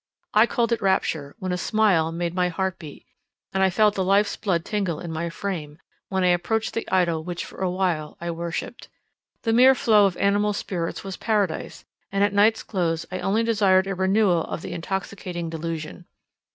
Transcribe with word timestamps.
I 0.33 0.47
called 0.47 0.71
it 0.71 0.81
rapture, 0.81 1.35
when 1.37 1.51
a 1.51 1.59
smile 1.59 2.11
made 2.11 2.33
my 2.33 2.49
heart 2.49 2.79
beat; 2.79 3.05
and 3.53 3.61
I 3.61 3.69
felt 3.69 3.93
the 3.93 4.03
life's 4.03 4.35
blood 4.35 4.65
tingle 4.65 4.99
in 4.99 5.11
my 5.11 5.29
frame, 5.29 5.77
when 6.09 6.23
I 6.23 6.29
approached 6.29 6.73
the 6.73 6.89
idol 6.91 7.23
which 7.23 7.45
for 7.45 7.59
awhile 7.61 8.17
I 8.19 8.31
worshipped. 8.31 8.89
The 9.43 9.53
mere 9.53 9.75
flow 9.75 10.07
of 10.07 10.17
animal 10.17 10.53
spirits 10.53 11.03
was 11.03 11.17
Paradise, 11.17 11.85
and 12.11 12.23
at 12.23 12.33
night's 12.33 12.63
close 12.63 13.05
I 13.11 13.19
only 13.19 13.43
desired 13.43 13.85
a 13.85 13.93
renewal 13.93 14.43
of 14.45 14.63
the 14.63 14.73
intoxicating 14.73 15.51
delusion. 15.51 16.05